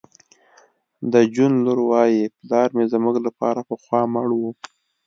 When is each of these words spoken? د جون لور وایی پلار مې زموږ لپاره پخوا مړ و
د 1.13 1.13
جون 1.33 1.53
لور 1.65 1.79
وایی 1.89 2.21
پلار 2.39 2.69
مې 2.75 2.85
زموږ 2.93 3.15
لپاره 3.27 3.61
پخوا 3.69 4.01
مړ 4.13 4.29
و 4.39 4.41